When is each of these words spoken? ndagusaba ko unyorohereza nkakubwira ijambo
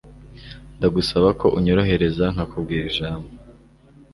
ndagusaba 0.77 1.29
ko 1.39 1.47
unyorohereza 1.57 2.25
nkakubwira 2.33 2.83
ijambo 2.91 3.27